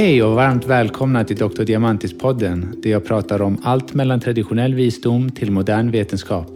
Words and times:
Hej 0.00 0.22
och 0.22 0.34
varmt 0.34 0.66
välkomna 0.66 1.24
till 1.24 1.36
Dr. 1.36 1.62
Diamantis-podden 1.62 2.80
där 2.82 2.90
jag 2.90 3.04
pratar 3.04 3.42
om 3.42 3.58
allt 3.62 3.94
mellan 3.94 4.20
traditionell 4.20 4.74
visdom 4.74 5.30
till 5.30 5.50
modern 5.50 5.90
vetenskap. 5.90 6.50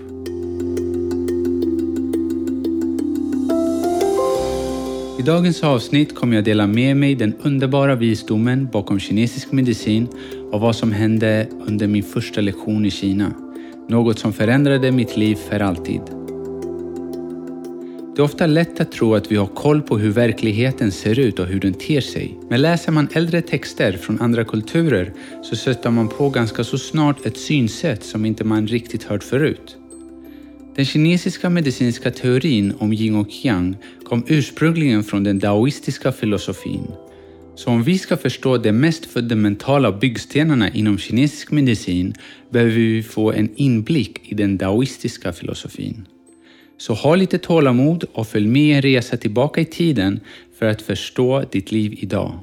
I 5.18 5.22
dagens 5.22 5.64
avsnitt 5.64 6.14
kommer 6.14 6.36
jag 6.36 6.44
dela 6.44 6.66
med 6.66 6.96
mig 6.96 7.14
den 7.14 7.34
underbara 7.42 7.94
visdomen 7.94 8.68
bakom 8.72 8.98
kinesisk 8.98 9.52
medicin 9.52 10.08
och 10.52 10.60
vad 10.60 10.76
som 10.76 10.92
hände 10.92 11.46
under 11.66 11.86
min 11.86 12.02
första 12.02 12.40
lektion 12.40 12.86
i 12.86 12.90
Kina. 12.90 13.32
Något 13.88 14.18
som 14.18 14.32
förändrade 14.32 14.92
mitt 14.92 15.16
liv 15.16 15.34
för 15.34 15.60
alltid. 15.60 16.23
Det 18.16 18.20
är 18.20 18.24
ofta 18.24 18.46
lätt 18.46 18.80
att 18.80 18.92
tro 18.92 19.14
att 19.14 19.32
vi 19.32 19.36
har 19.36 19.46
koll 19.46 19.82
på 19.82 19.98
hur 19.98 20.10
verkligheten 20.10 20.92
ser 20.92 21.18
ut 21.18 21.38
och 21.38 21.46
hur 21.46 21.60
den 21.60 21.74
ter 21.74 22.00
sig. 22.00 22.38
Men 22.50 22.62
läser 22.62 22.92
man 22.92 23.08
äldre 23.12 23.42
texter 23.42 23.92
från 23.92 24.20
andra 24.20 24.44
kulturer 24.44 25.12
så 25.42 25.56
stöter 25.56 25.90
man 25.90 26.08
på 26.08 26.30
ganska 26.30 26.64
så 26.64 26.78
snart 26.78 27.26
ett 27.26 27.36
synsätt 27.36 28.04
som 28.04 28.24
inte 28.24 28.44
man 28.44 28.66
riktigt 28.66 29.04
hört 29.04 29.24
förut. 29.24 29.76
Den 30.76 30.84
kinesiska 30.84 31.50
medicinska 31.50 32.10
teorin 32.10 32.72
om 32.78 32.92
yin 32.92 33.16
och 33.16 33.28
yang 33.44 33.76
kom 34.04 34.24
ursprungligen 34.26 35.04
från 35.04 35.24
den 35.24 35.38
daoistiska 35.38 36.12
filosofin. 36.12 36.86
Så 37.54 37.70
om 37.70 37.82
vi 37.82 37.98
ska 37.98 38.16
förstå 38.16 38.56
de 38.58 38.72
mest 38.72 39.06
fundamentala 39.06 39.92
byggstenarna 39.92 40.70
inom 40.70 40.98
kinesisk 40.98 41.50
medicin 41.50 42.14
behöver 42.50 42.72
vi 42.72 43.02
få 43.02 43.32
en 43.32 43.48
inblick 43.56 44.32
i 44.32 44.34
den 44.34 44.56
daoistiska 44.56 45.32
filosofin. 45.32 46.06
Så 46.78 46.94
ha 46.94 47.14
lite 47.14 47.38
tålamod 47.38 48.04
och 48.12 48.26
följ 48.26 48.46
med 48.46 48.76
en 48.76 48.82
resa 48.82 49.16
tillbaka 49.16 49.60
i 49.60 49.64
tiden 49.64 50.20
för 50.58 50.66
att 50.66 50.82
förstå 50.82 51.44
ditt 51.50 51.72
liv 51.72 51.94
idag. 51.98 52.38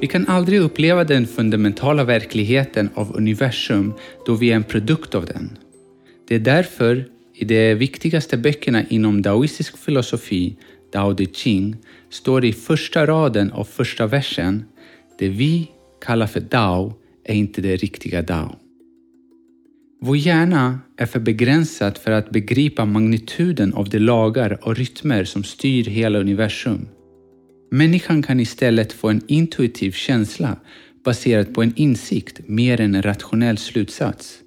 Vi 0.00 0.06
kan 0.06 0.26
aldrig 0.26 0.60
uppleva 0.60 1.04
den 1.04 1.26
fundamentala 1.26 2.04
verkligheten 2.04 2.90
av 2.94 3.16
universum 3.16 3.94
då 4.26 4.34
vi 4.34 4.50
är 4.50 4.56
en 4.56 4.64
produkt 4.64 5.14
av 5.14 5.26
den. 5.26 5.58
Det 6.28 6.34
är 6.34 6.38
därför 6.38 7.04
i 7.34 7.44
de 7.44 7.74
viktigaste 7.74 8.36
böckerna 8.36 8.84
inom 8.88 9.22
daoistisk 9.22 9.78
filosofi, 9.78 10.56
Dao 10.92 11.12
De 11.12 11.26
Ching, 11.26 11.76
står 12.10 12.40
det 12.40 12.48
i 12.48 12.52
första 12.52 13.06
raden 13.06 13.52
av 13.52 13.64
första 13.64 14.06
versen 14.06 14.64
det 15.18 15.28
vi 15.28 15.70
kallar 16.00 16.26
för 16.26 16.40
Dao 16.40 16.94
är 17.24 17.34
inte 17.34 17.60
det 17.60 17.76
riktiga 17.76 18.22
Dao. 18.22 18.65
Vår 20.00 20.16
hjärna 20.16 20.80
är 20.96 21.06
för 21.06 21.20
begränsad 21.20 21.98
för 21.98 22.10
att 22.10 22.30
begripa 22.30 22.84
magnituden 22.84 23.74
av 23.74 23.88
de 23.88 23.98
lagar 23.98 24.58
och 24.62 24.76
rytmer 24.76 25.24
som 25.24 25.44
styr 25.44 25.84
hela 25.84 26.18
universum. 26.18 26.88
Människan 27.70 28.22
kan 28.22 28.40
istället 28.40 28.92
få 28.92 29.08
en 29.08 29.22
intuitiv 29.26 29.92
känsla 29.92 30.56
baserad 31.04 31.54
på 31.54 31.62
en 31.62 31.72
insikt 31.76 32.40
mer 32.48 32.80
än 32.80 32.94
en 32.94 33.02
rationell 33.02 33.58
slutsats. 33.58 34.38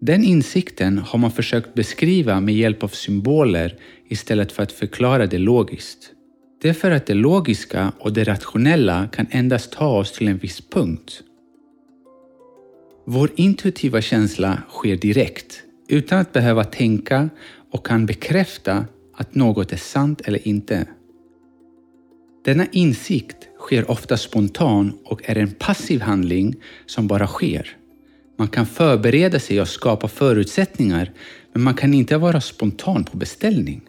Den 0.00 0.24
insikten 0.24 0.98
har 0.98 1.18
man 1.18 1.30
försökt 1.30 1.74
beskriva 1.74 2.40
med 2.40 2.54
hjälp 2.54 2.82
av 2.82 2.88
symboler 2.88 3.74
istället 4.08 4.52
för 4.52 4.62
att 4.62 4.72
förklara 4.72 5.26
det 5.26 5.38
logiskt. 5.38 6.12
Det 6.62 6.68
är 6.68 6.72
för 6.72 6.90
att 6.90 7.06
det 7.06 7.14
logiska 7.14 7.92
och 7.98 8.12
det 8.12 8.24
rationella 8.24 9.08
kan 9.12 9.26
endast 9.30 9.72
ta 9.72 9.98
oss 9.98 10.12
till 10.12 10.28
en 10.28 10.38
viss 10.38 10.60
punkt. 10.60 11.22
Vår 13.10 13.30
intuitiva 13.36 14.00
känsla 14.00 14.62
sker 14.68 14.96
direkt, 14.96 15.62
utan 15.88 16.18
att 16.18 16.32
behöva 16.32 16.64
tänka 16.64 17.30
och 17.70 17.86
kan 17.86 18.06
bekräfta 18.06 18.86
att 19.14 19.34
något 19.34 19.72
är 19.72 19.76
sant 19.76 20.20
eller 20.20 20.48
inte. 20.48 20.86
Denna 22.44 22.66
insikt 22.72 23.36
sker 23.58 23.90
ofta 23.90 24.16
spontan 24.16 24.98
och 25.04 25.30
är 25.30 25.38
en 25.38 25.50
passiv 25.50 26.00
handling 26.00 26.56
som 26.86 27.06
bara 27.06 27.26
sker. 27.26 27.76
Man 28.38 28.48
kan 28.48 28.66
förbereda 28.66 29.40
sig 29.40 29.60
och 29.60 29.68
skapa 29.68 30.08
förutsättningar, 30.08 31.12
men 31.52 31.62
man 31.62 31.74
kan 31.74 31.94
inte 31.94 32.16
vara 32.16 32.40
spontan 32.40 33.04
på 33.04 33.16
beställning. 33.16 33.80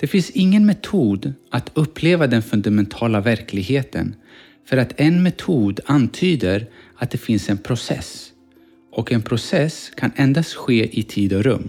Det 0.00 0.06
finns 0.06 0.30
ingen 0.30 0.66
metod 0.66 1.32
att 1.50 1.70
uppleva 1.74 2.26
den 2.26 2.42
fundamentala 2.42 3.20
verkligheten 3.20 4.14
för 4.64 4.76
att 4.76 5.00
en 5.00 5.22
metod 5.22 5.80
antyder 5.86 6.66
att 7.02 7.10
det 7.10 7.18
finns 7.18 7.48
en 7.48 7.58
process 7.58 8.32
och 8.92 9.12
en 9.12 9.22
process 9.22 9.90
kan 9.96 10.12
endast 10.16 10.54
ske 10.54 10.98
i 10.98 11.02
tid 11.02 11.32
och 11.32 11.44
rum. 11.44 11.68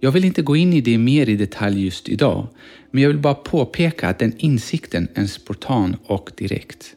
Jag 0.00 0.12
vill 0.12 0.24
inte 0.24 0.42
gå 0.42 0.56
in 0.56 0.72
i 0.72 0.80
det 0.80 0.98
mer 0.98 1.28
i 1.28 1.36
detalj 1.36 1.84
just 1.84 2.08
idag, 2.08 2.48
men 2.90 3.02
jag 3.02 3.08
vill 3.10 3.18
bara 3.18 3.34
påpeka 3.34 4.08
att 4.08 4.18
den 4.18 4.32
insikten 4.38 5.08
är 5.14 5.26
spontan 5.26 5.96
och 6.06 6.30
direkt. 6.36 6.96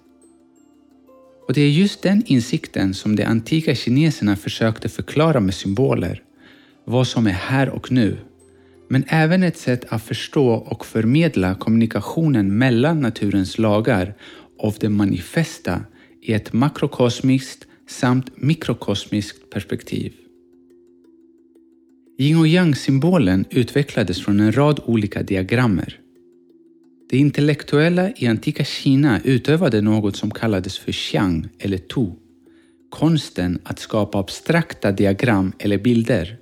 Och 1.48 1.54
det 1.54 1.62
är 1.62 1.70
just 1.70 2.02
den 2.02 2.24
insikten 2.26 2.94
som 2.94 3.16
de 3.16 3.24
antika 3.24 3.76
kineserna 3.76 4.36
försökte 4.36 4.90
förklara 4.90 5.40
med 5.40 5.54
symboler, 5.54 6.24
vad 6.86 7.08
som 7.08 7.28
är 7.28 7.32
här 7.32 7.70
och 7.70 7.92
nu, 7.92 8.18
men 8.88 9.04
även 9.08 9.44
ett 9.44 9.58
sätt 9.58 9.86
att 9.90 10.04
förstå 10.04 10.54
och 10.54 10.86
förmedla 10.86 11.56
kommunikationen 11.56 12.58
mellan 12.58 13.00
naturens 13.00 13.58
lagar 13.58 14.14
och 14.58 14.76
det 14.80 14.90
manifesta 14.90 15.82
i 16.22 16.34
ett 16.34 16.54
makrokosmiskt 16.54 17.68
samt 17.88 18.42
mikrokosmiskt 18.42 19.50
perspektiv. 19.50 20.14
Yin 22.20 22.38
och 22.38 22.48
yang-symbolen 22.48 23.46
utvecklades 23.50 24.22
från 24.22 24.40
en 24.40 24.52
rad 24.52 24.80
olika 24.86 25.24
diagrammer. 25.24 26.00
De 27.10 27.18
intellektuella 27.18 28.12
i 28.16 28.28
antika 28.28 28.64
Kina 28.64 29.22
utövade 29.24 29.82
något 29.82 30.16
som 30.16 30.32
kallades 30.32 30.80
för 30.80 30.92
xiang 30.92 31.48
eller 31.60 31.78
tu, 31.78 32.12
konsten 32.90 33.60
att 33.64 33.80
skapa 33.80 34.20
abstrakta 34.20 34.92
diagram 34.92 35.52
eller 35.60 35.78
bilder. 35.78 36.38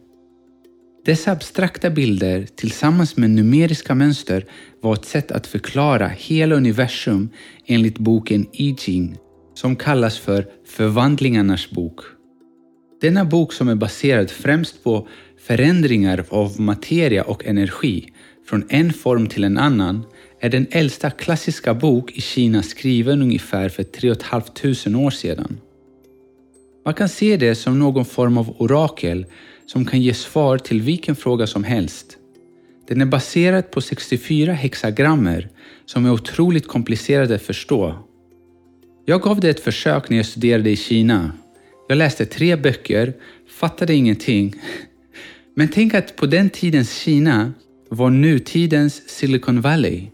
Dessa 1.05 1.31
abstrakta 1.31 1.89
bilder 1.89 2.47
tillsammans 2.55 3.17
med 3.17 3.29
numeriska 3.29 3.95
mönster 3.95 4.45
var 4.81 4.93
ett 4.93 5.05
sätt 5.05 5.31
att 5.31 5.47
förklara 5.47 6.07
hela 6.07 6.55
universum 6.55 7.29
enligt 7.65 7.97
boken 7.97 8.47
I 8.51 8.75
Ching 8.75 9.17
som 9.55 9.75
kallas 9.75 10.17
för 10.17 10.47
Förvandlingarnas 10.65 11.69
bok. 11.69 11.99
Denna 13.01 13.25
bok 13.25 13.53
som 13.53 13.67
är 13.67 13.75
baserad 13.75 14.31
främst 14.31 14.83
på 14.83 15.07
förändringar 15.37 16.25
av 16.29 16.61
materia 16.61 17.23
och 17.23 17.45
energi 17.45 18.13
från 18.49 18.65
en 18.69 18.93
form 18.93 19.27
till 19.27 19.43
en 19.43 19.57
annan 19.57 20.03
är 20.39 20.49
den 20.49 20.67
äldsta 20.71 21.09
klassiska 21.09 21.73
bok 21.73 22.11
i 22.11 22.21
Kina 22.21 22.63
skriven 22.63 23.21
ungefär 23.21 23.69
för 23.69 23.83
3 23.83 24.15
500 24.15 25.05
år 25.05 25.11
sedan. 25.11 25.57
Man 26.85 26.93
kan 26.93 27.09
se 27.09 27.37
det 27.37 27.55
som 27.55 27.79
någon 27.79 28.05
form 28.05 28.37
av 28.37 28.55
orakel 28.57 29.25
som 29.65 29.85
kan 29.85 30.01
ge 30.01 30.13
svar 30.13 30.57
till 30.57 30.81
vilken 30.81 31.15
fråga 31.15 31.47
som 31.47 31.63
helst. 31.63 32.17
Den 32.87 33.01
är 33.01 33.05
baserad 33.05 33.71
på 33.71 33.81
64 33.81 34.53
hexagrammer 34.53 35.49
som 35.85 36.05
är 36.05 36.11
otroligt 36.11 36.67
komplicerade 36.67 37.35
att 37.35 37.41
förstå. 37.41 37.95
Jag 39.07 39.21
gav 39.21 39.39
det 39.39 39.49
ett 39.49 39.59
försök 39.59 40.09
när 40.09 40.17
jag 40.17 40.25
studerade 40.25 40.69
i 40.69 40.75
Kina. 40.75 41.31
Jag 41.87 41.97
läste 41.97 42.25
tre 42.25 42.55
böcker, 42.55 43.13
fattade 43.49 43.93
ingenting. 43.93 44.53
Men 45.55 45.67
tänk 45.67 45.93
att 45.93 46.15
på 46.15 46.25
den 46.25 46.49
tidens 46.49 46.97
Kina 46.97 47.53
var 47.89 48.09
nutidens 48.09 49.09
Silicon 49.09 49.61
Valley. 49.61 50.07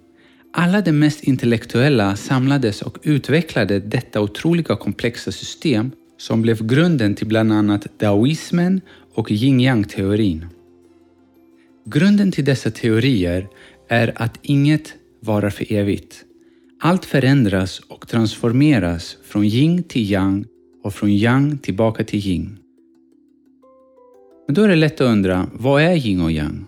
Alla 0.53 0.81
de 0.81 0.91
mest 0.91 1.23
intellektuella 1.23 2.15
samlades 2.15 2.81
och 2.81 2.97
utvecklade 3.03 3.79
detta 3.79 4.21
otroliga 4.21 4.75
komplexa 4.75 5.31
system 5.31 5.91
som 6.17 6.41
blev 6.41 6.67
grunden 6.67 7.15
till 7.15 7.27
bland 7.27 7.53
annat 7.53 7.99
daoismen 7.99 8.81
och 9.13 9.31
yin-yang-teorin. 9.31 10.45
Grunden 11.85 12.31
till 12.31 12.45
dessa 12.45 12.71
teorier 12.71 13.47
är 13.89 14.13
att 14.15 14.39
inget 14.41 14.93
varar 15.19 15.49
för 15.49 15.73
evigt. 15.73 16.25
Allt 16.83 17.05
förändras 17.05 17.79
och 17.79 18.07
transformeras 18.07 19.17
från 19.23 19.43
yin 19.43 19.83
till 19.83 20.11
yang 20.11 20.45
och 20.83 20.93
från 20.93 21.09
yang 21.09 21.57
tillbaka 21.57 22.03
till 22.03 22.27
yin. 22.27 22.59
Men 24.47 24.55
då 24.55 24.61
är 24.61 24.67
det 24.67 24.75
lätt 24.75 25.01
att 25.01 25.07
undra, 25.07 25.49
vad 25.53 25.81
är 25.81 25.95
yin 25.95 26.21
och 26.21 26.31
yang? 26.31 26.65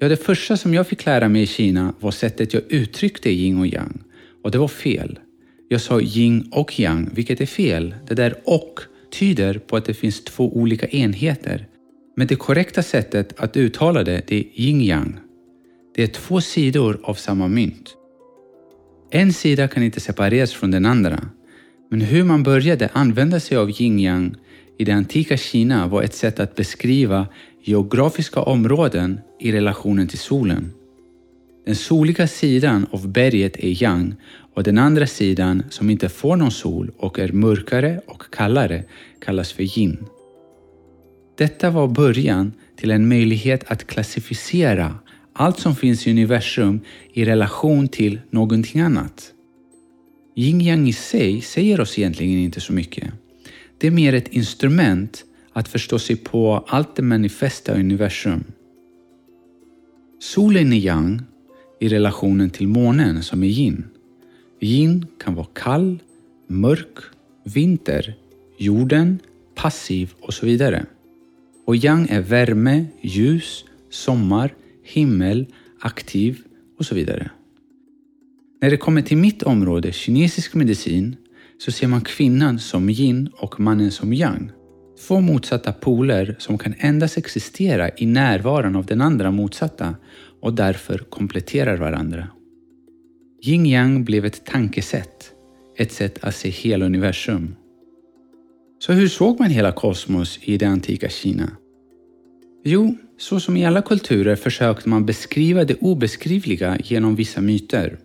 Ja, 0.00 0.08
det 0.08 0.16
första 0.16 0.56
som 0.56 0.74
jag 0.74 0.86
fick 0.86 1.06
lära 1.06 1.28
mig 1.28 1.42
i 1.42 1.46
Kina 1.46 1.94
var 2.00 2.10
sättet 2.10 2.54
jag 2.54 2.62
uttryckte 2.68 3.30
yin 3.30 3.58
och 3.58 3.66
yang. 3.66 4.02
Och 4.44 4.50
det 4.50 4.58
var 4.58 4.68
fel. 4.68 5.18
Jag 5.68 5.80
sa 5.80 6.00
yin 6.00 6.48
och 6.52 6.80
yang, 6.80 7.10
vilket 7.14 7.40
är 7.40 7.46
fel. 7.46 7.94
Det 8.08 8.14
där 8.14 8.34
och 8.44 8.80
tyder 9.12 9.58
på 9.58 9.76
att 9.76 9.84
det 9.84 9.94
finns 9.94 10.24
två 10.24 10.56
olika 10.56 10.86
enheter. 10.86 11.66
Men 12.16 12.26
det 12.26 12.36
korrekta 12.36 12.82
sättet 12.82 13.40
att 13.40 13.56
uttala 13.56 14.04
det, 14.04 14.22
det 14.26 14.36
är 14.36 14.44
yin-yang. 14.54 15.12
Det 15.94 16.02
är 16.02 16.06
två 16.06 16.40
sidor 16.40 17.00
av 17.02 17.14
samma 17.14 17.48
mynt. 17.48 17.96
En 19.14 19.32
sida 19.32 19.68
kan 19.68 19.82
inte 19.82 20.00
separeras 20.00 20.52
från 20.52 20.70
den 20.70 20.86
andra. 20.86 21.20
Men 21.90 22.00
hur 22.00 22.24
man 22.24 22.42
började 22.42 22.88
använda 22.92 23.40
sig 23.40 23.56
av 23.56 23.70
yin-yang 23.70 24.34
i 24.78 24.84
det 24.84 24.92
antika 24.92 25.36
Kina 25.36 25.86
var 25.86 26.02
ett 26.02 26.14
sätt 26.14 26.40
att 26.40 26.54
beskriva 26.54 27.26
geografiska 27.62 28.40
områden 28.40 29.20
i 29.40 29.52
relationen 29.52 30.08
till 30.08 30.18
solen. 30.18 30.72
Den 31.66 31.76
soliga 31.76 32.26
sidan 32.28 32.86
av 32.90 33.08
berget 33.08 33.56
är 33.56 33.82
yang 33.82 34.14
och 34.54 34.62
den 34.62 34.78
andra 34.78 35.06
sidan, 35.06 35.62
som 35.70 35.90
inte 35.90 36.08
får 36.08 36.36
någon 36.36 36.50
sol 36.50 36.90
och 36.96 37.18
är 37.18 37.32
mörkare 37.32 38.00
och 38.06 38.22
kallare, 38.30 38.84
kallas 39.24 39.52
för 39.52 39.78
yin. 39.78 40.04
Detta 41.38 41.70
var 41.70 41.88
början 41.88 42.52
till 42.76 42.90
en 42.90 43.08
möjlighet 43.08 43.70
att 43.70 43.86
klassificera 43.86 44.94
allt 45.32 45.58
som 45.58 45.76
finns 45.76 46.06
i 46.06 46.10
universum 46.10 46.80
i 47.12 47.24
relation 47.24 47.88
till 47.88 48.20
någonting 48.30 48.80
annat. 48.80 49.32
Yin-yang 50.34 50.88
i 50.88 50.92
sig 50.92 51.40
säger 51.40 51.80
oss 51.80 51.98
egentligen 51.98 52.38
inte 52.38 52.60
så 52.60 52.72
mycket. 52.72 53.12
Det 53.78 53.86
är 53.86 53.90
mer 53.90 54.12
ett 54.14 54.28
instrument 54.28 55.24
att 55.52 55.68
förstå 55.68 55.98
sig 55.98 56.16
på 56.16 56.64
allt 56.68 56.96
det 56.96 57.02
manifesta 57.02 57.74
universum. 57.74 58.44
Solen 60.20 60.72
är 60.72 60.76
yang 60.76 61.22
i 61.80 61.88
relationen 61.88 62.50
till 62.50 62.68
månen 62.68 63.22
som 63.22 63.42
är 63.42 63.46
yin. 63.46 63.84
Yin 64.60 65.06
kan 65.24 65.34
vara 65.34 65.46
kall, 65.52 65.98
mörk, 66.46 66.98
vinter, 67.44 68.14
jorden, 68.58 69.18
passiv 69.54 70.12
och 70.20 70.34
så 70.34 70.46
vidare. 70.46 70.86
Och 71.66 71.76
yang 71.76 72.08
är 72.10 72.20
värme, 72.20 72.86
ljus, 73.00 73.64
sommar, 73.90 74.54
himmel, 74.82 75.46
aktiv 75.80 76.38
och 76.78 76.86
så 76.86 76.94
vidare. 76.94 77.30
När 78.60 78.70
det 78.70 78.76
kommer 78.76 79.02
till 79.02 79.16
mitt 79.16 79.42
område, 79.42 79.92
kinesisk 79.92 80.54
medicin, 80.54 81.16
så 81.58 81.72
ser 81.72 81.86
man 81.86 82.00
kvinnan 82.00 82.58
som 82.58 82.90
yin 82.90 83.28
och 83.34 83.60
mannen 83.60 83.90
som 83.90 84.12
yang. 84.12 84.50
Två 85.06 85.20
motsatta 85.20 85.72
poler 85.72 86.36
som 86.38 86.58
kan 86.58 86.74
endast 86.78 87.18
existera 87.18 87.90
i 87.96 88.06
närvaron 88.06 88.76
av 88.76 88.86
den 88.86 89.00
andra 89.00 89.30
motsatta 89.30 89.96
och 90.40 90.54
därför 90.54 90.98
kompletterar 90.98 91.76
varandra. 91.76 92.28
Yin-yang 93.42 94.04
blev 94.04 94.24
ett 94.24 94.44
tankesätt, 94.44 95.32
ett 95.76 95.92
sätt 95.92 96.24
att 96.24 96.34
se 96.34 96.48
hela 96.48 96.86
universum. 96.86 97.56
Så 98.78 98.92
hur 98.92 99.08
såg 99.08 99.38
man 99.38 99.50
hela 99.50 99.72
kosmos 99.72 100.38
i 100.42 100.58
det 100.58 100.66
antika 100.66 101.08
Kina? 101.08 101.50
Jo, 102.64 102.96
så 103.22 103.40
som 103.40 103.56
i 103.56 103.66
alla 103.66 103.82
kulturer 103.82 104.36
försökte 104.36 104.88
man 104.88 105.06
beskriva 105.06 105.64
det 105.64 105.74
obeskrivliga 105.74 106.78
genom 106.84 107.16
vissa 107.16 107.40
myter. 107.40 107.98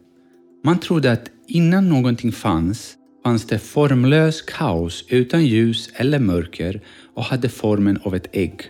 Man 0.64 0.80
trodde 0.80 1.12
att 1.12 1.30
innan 1.48 1.90
någonting 1.90 2.32
fanns, 2.32 2.96
fanns 3.24 3.48
det 3.48 3.60
formlös 3.60 4.42
kaos 4.42 5.06
utan 5.10 5.46
ljus 5.46 5.90
eller 5.94 6.20
mörker 6.20 6.82
och 7.16 7.24
hade 7.24 7.50
formen 7.50 8.00
av 8.04 8.16
ett 8.16 8.28
ägg. 8.32 8.62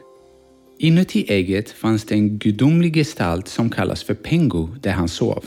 Inuti 0.79 1.25
ägget 1.27 1.71
fanns 1.71 2.03
det 2.03 2.15
en 2.15 2.37
gudomlig 2.37 2.93
gestalt 2.93 3.47
som 3.47 3.69
kallas 3.69 4.03
för 4.03 4.13
Pengu 4.13 4.67
där 4.81 4.91
han 4.91 5.07
sov. 5.07 5.45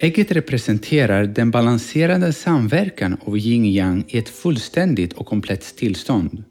Ägget 0.00 0.32
representerar 0.32 1.24
den 1.24 1.50
balanserade 1.50 2.32
samverkan 2.32 3.16
av 3.24 3.36
yin-yang 3.36 4.04
i 4.08 4.18
ett 4.18 4.28
fullständigt 4.28 5.12
och 5.12 5.26
komplett 5.26 5.76
tillstånd. 5.76 6.44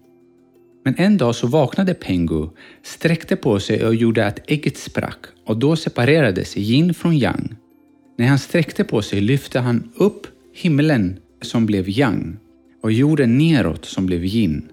Men 0.87 0.95
en 0.97 1.17
dag 1.17 1.35
så 1.35 1.47
vaknade 1.47 1.93
Pengu, 1.93 2.49
sträckte 2.83 3.35
på 3.35 3.59
sig 3.59 3.85
och 3.85 3.95
gjorde 3.95 4.27
att 4.27 4.39
ägget 4.51 4.77
sprack 4.77 5.17
och 5.45 5.57
då 5.57 5.75
separerades 5.75 6.57
yin 6.57 6.93
från 6.93 7.17
yang. 7.17 7.55
När 8.17 8.27
han 8.27 8.39
sträckte 8.39 8.83
på 8.83 9.01
sig 9.01 9.21
lyfte 9.21 9.59
han 9.59 9.91
upp 9.95 10.27
himlen 10.53 11.19
som 11.41 11.65
blev 11.65 11.89
yang 11.89 12.37
och 12.83 12.91
jorden 12.91 13.37
neråt 13.37 13.85
som 13.85 14.05
blev 14.05 14.25
yin. 14.25 14.69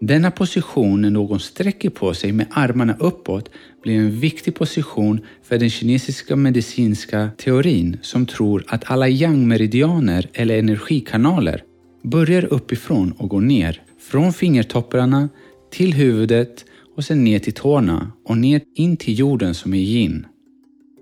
Denna 0.00 0.30
position 0.30 1.02
när 1.02 1.10
någon 1.10 1.40
sträcker 1.40 1.90
på 1.90 2.14
sig 2.14 2.32
med 2.32 2.46
armarna 2.50 2.96
uppåt 2.98 3.50
blir 3.82 3.98
en 3.98 4.20
viktig 4.20 4.54
position 4.54 5.20
för 5.42 5.58
den 5.58 5.70
kinesiska 5.70 6.36
medicinska 6.36 7.30
teorin 7.36 7.96
som 8.02 8.26
tror 8.26 8.64
att 8.68 8.90
alla 8.90 9.08
yang-meridianer 9.08 10.28
eller 10.32 10.58
energikanaler 10.58 11.62
börjar 12.02 12.44
uppifrån 12.44 13.12
och 13.12 13.28
går 13.28 13.40
ner. 13.40 13.82
Från 14.10 14.32
fingertopparna 14.32 15.28
till 15.70 15.94
huvudet 15.94 16.64
och 16.96 17.04
sen 17.04 17.24
ner 17.24 17.38
till 17.38 17.52
tårna 17.52 18.12
och 18.24 18.38
ner 18.38 18.60
in 18.74 18.96
till 18.96 19.18
jorden 19.18 19.54
som 19.54 19.74
är 19.74 19.78
yin. 19.78 20.26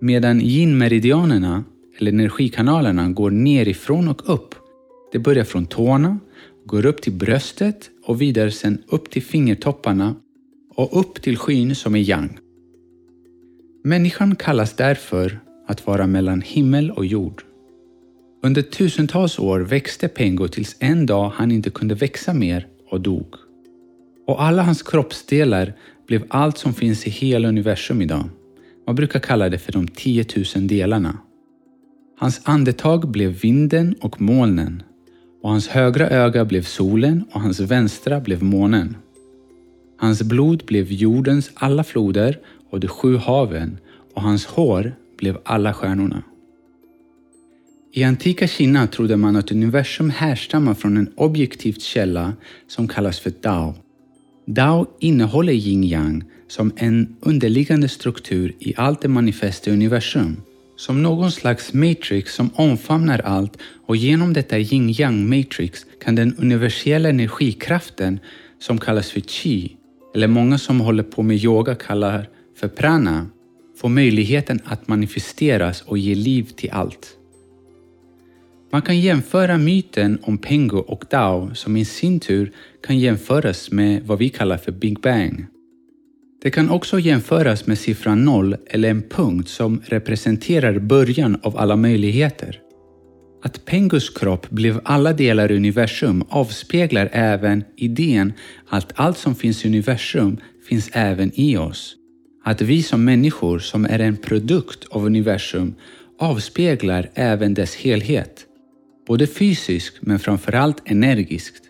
Medan 0.01 0.41
yin-meridianerna 0.41 1.65
eller 1.99 2.13
energikanalerna 2.13 3.09
går 3.09 3.31
nerifrån 3.31 4.09
och 4.09 4.35
upp. 4.35 4.55
Det 5.13 5.19
börjar 5.19 5.45
från 5.45 5.67
tårna, 5.67 6.19
går 6.65 6.87
upp 6.87 7.03
till 7.03 7.13
bröstet 7.13 7.91
och 8.07 8.23
vidare 8.23 8.51
sen 8.51 8.83
upp 8.89 9.11
till 9.11 9.23
fingertopparna 9.23 10.15
och 10.75 11.01
upp 11.01 11.23
till 11.23 11.37
skyn 11.37 11.75
som 11.75 11.95
är 11.95 12.01
yang. 12.01 12.39
Människan 13.85 14.37
kallas 14.37 14.77
därför 14.77 15.41
att 15.67 15.87
vara 15.87 16.07
mellan 16.07 16.41
himmel 16.41 16.91
och 16.91 17.07
jord. 17.07 17.43
Under 18.43 18.63
tusentals 18.63 19.39
år 19.39 19.61
växte 19.61 20.09
Pengo 20.09 20.49
tills 20.49 20.77
en 20.79 21.07
dag 21.07 21.33
han 21.35 21.53
inte 21.53 21.71
kunde 21.71 21.95
växa 21.95 22.35
mer 22.35 22.67
och 22.95 23.01
dog. 23.01 23.27
Och 24.27 24.43
alla 24.43 24.63
hans 24.63 24.83
kroppsdelar 24.83 25.73
blev 26.07 26.25
allt 26.29 26.59
som 26.59 26.75
finns 26.75 27.07
i 27.07 27.11
hela 27.11 27.49
universum 27.49 28.03
idag. 28.03 28.25
Man 28.87 28.97
brukar 28.97 29.21
kalla 29.21 29.49
det 29.49 29.59
för 29.59 29.73
de 29.73 29.89
10 29.89 30.25
000 30.57 30.67
delarna. 30.67 31.19
Hans 32.19 32.41
andetag 32.45 33.09
blev 33.09 33.31
vinden 33.31 33.95
och 34.01 34.21
molnen 34.21 34.83
och 35.43 35.51
hans 35.51 35.69
högra 35.69 36.09
öga 36.09 36.45
blev 36.45 36.63
solen 36.63 37.25
och 37.33 37.41
hans 37.41 37.61
vänstra 37.61 38.21
blev 38.21 38.43
månen. 38.43 38.97
Hans 39.99 40.23
blod 40.23 40.63
blev 40.67 40.93
jordens 40.93 41.51
alla 41.55 41.85
floder 41.85 42.39
och 42.71 42.81
de 42.81 42.89
sju 42.89 43.17
haven 43.17 43.79
och 44.15 44.23
hans 44.23 44.47
hår 44.47 44.95
blev 45.19 45.39
alla 45.45 45.73
stjärnorna. 45.73 46.23
I 47.97 48.05
antika 48.05 48.47
Kina 48.47 48.87
trodde 48.87 49.17
man 49.17 49.37
att 49.37 49.53
universum 49.53 50.11
härstammar 50.11 50.75
från 50.75 50.97
en 50.97 51.13
objektiv 51.17 51.73
källa 51.73 52.33
som 52.69 52.89
kallas 52.89 53.21
för 53.21 53.33
Dao. 53.41 53.75
Dao 54.47 54.87
innehåller 55.01 55.53
yin-yang 55.53 56.25
som 56.49 56.73
en 56.77 57.17
underliggande 57.21 57.89
struktur 57.89 58.55
i 58.59 58.75
allt 58.77 59.01
det 59.01 59.09
manifesta 59.09 59.71
universum 59.71 60.37
som 60.77 61.03
någon 61.03 61.33
slags 61.33 61.73
matrix 61.73 62.35
som 62.35 62.51
omfamnar 62.55 63.19
allt 63.19 63.59
och 63.87 63.97
genom 63.97 64.33
detta 64.33 64.59
yin-yang 64.59 65.29
matrix 65.29 65.87
kan 66.01 66.15
den 66.15 66.37
universella 66.39 67.09
energikraften 67.09 68.19
som 68.61 68.79
kallas 68.79 69.11
för 69.11 69.21
qi, 69.21 69.77
eller 70.15 70.29
många 70.29 70.59
som 70.59 70.81
håller 70.81 71.03
på 71.03 71.23
med 71.23 71.37
yoga 71.37 71.75
kallar 71.75 72.29
för 72.57 72.69
prana, 72.69 73.27
få 73.81 73.89
möjligheten 73.89 74.61
att 74.65 74.89
manifesteras 74.89 75.83
och 75.83 75.99
ge 75.99 76.15
liv 76.15 76.51
till 76.57 76.71
allt. 76.71 77.17
Man 78.75 78.83
kan 78.83 79.01
jämföra 79.01 79.59
myten 79.59 80.19
om 80.23 80.39
Pengo 80.39 80.79
och 80.79 81.05
Dao 81.11 81.55
som 81.55 81.77
i 81.77 81.85
sin 81.85 82.21
tur 82.21 82.53
kan 82.87 82.99
jämföras 82.99 83.71
med 83.71 84.03
vad 84.03 84.19
vi 84.19 84.29
kallar 84.29 84.57
för 84.57 84.73
Big 84.73 85.01
Bang. 85.01 85.47
Det 86.43 86.51
kan 86.51 86.71
också 86.71 86.99
jämföras 86.99 87.67
med 87.67 87.79
siffran 87.79 88.25
noll 88.25 88.57
eller 88.67 88.91
en 88.91 89.03
punkt 89.03 89.49
som 89.49 89.83
representerar 89.85 90.79
början 90.79 91.41
av 91.43 91.59
alla 91.59 91.77
möjligheter. 91.77 92.61
Att 93.43 93.65
Pengus 93.65 94.11
kropp 94.11 94.51
blev 94.51 94.81
alla 94.85 95.13
delar 95.13 95.53
i 95.53 95.57
universum 95.57 96.25
avspeglar 96.29 97.09
även 97.13 97.65
idén 97.77 98.33
att 98.69 98.93
allt 98.95 99.19
som 99.19 99.35
finns 99.35 99.65
i 99.65 99.69
universum 99.69 100.37
finns 100.69 100.91
även 100.93 101.31
i 101.35 101.57
oss. 101.57 101.97
Att 102.45 102.63
vi 102.63 102.83
som 102.83 103.05
människor, 103.05 103.59
som 103.59 103.85
är 103.85 103.99
en 103.99 104.17
produkt 104.17 104.85
av 104.91 105.07
universum, 105.07 105.75
avspeglar 106.19 107.11
även 107.15 107.55
dess 107.55 107.77
helhet. 107.77 108.44
Både 109.07 109.27
fysiskt 109.27 109.97
men 110.01 110.19
framförallt 110.19 110.83
energiskt. 110.85 111.63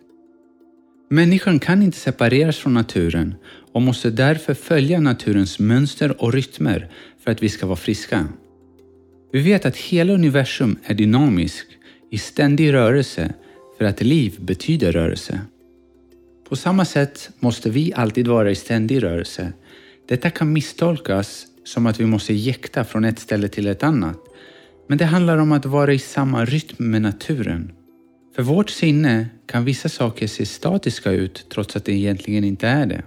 Människan 1.11 1.59
kan 1.59 1.83
inte 1.83 1.99
separeras 1.99 2.59
från 2.59 2.75
naturen 2.75 3.35
och 3.73 3.83
måste 3.83 4.11
därför 4.11 4.55
följa 4.55 5.01
naturens 5.01 5.59
mönster 5.59 6.23
och 6.23 6.33
rytmer 6.33 6.91
för 7.25 7.31
att 7.31 7.43
vi 7.43 7.49
ska 7.49 7.67
vara 7.67 7.77
friska. 7.77 8.29
Vi 9.33 9.41
vet 9.41 9.67
att 9.67 9.77
hela 9.77 10.13
universum 10.13 10.79
är 10.85 10.95
dynamiskt, 10.95 11.69
i 12.11 12.19
ständig 12.19 12.73
rörelse, 12.73 13.35
för 13.79 13.85
att 13.85 14.03
liv 14.03 14.37
betyder 14.41 14.93
rörelse. 14.93 15.41
På 16.49 16.57
samma 16.57 16.85
sätt 16.85 17.31
måste 17.41 17.71
vi 17.71 17.93
alltid 17.95 18.27
vara 18.27 18.51
i 18.51 18.55
ständig 18.55 19.03
rörelse. 19.03 19.53
Detta 20.09 20.31
kan 20.31 20.53
misstolkas 20.53 21.47
som 21.65 21.87
att 21.87 22.01
vi 22.01 22.07
måste 22.07 22.35
jäkta 22.35 22.85
från 22.85 23.05
ett 23.05 23.19
ställe 23.19 23.49
till 23.49 23.67
ett 23.67 23.83
annat. 23.83 24.19
Men 24.87 24.99
det 24.99 25.05
handlar 25.05 25.39
om 25.39 25.53
att 25.53 25.67
vara 25.67 25.93
i 25.93 25.99
samma 25.99 26.45
rytm 26.45 26.91
med 26.91 27.03
naturen. 27.03 27.73
För 28.37 28.43
vårt 28.43 28.71
sinne 28.71 29.29
kan 29.47 29.65
vissa 29.65 29.89
saker 29.89 30.27
se 30.27 30.47
statiska 30.47 31.11
ut 31.11 31.47
trots 31.49 31.77
att 31.77 31.85
det 31.85 31.93
egentligen 31.93 32.45
inte 32.45 32.69
är 32.69 32.87
det. 32.87 33.03